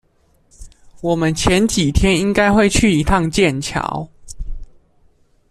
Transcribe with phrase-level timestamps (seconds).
[1.01, 4.09] 我們前幾天應該會去一趟劍橋